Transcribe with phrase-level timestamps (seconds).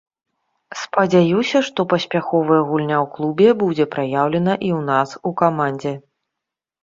[0.83, 5.93] Спадзяюся, што паспяховая гульня ў клубе будзе праяўлена і ў нас у камандзе.